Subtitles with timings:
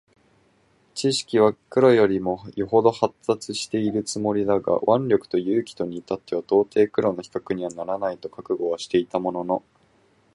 [0.95, 9.63] 智識は黒よりも余程発達しているつもりだが腕力と勇気とに至っては到底黒の比較にはならないと覚悟はしていたものの、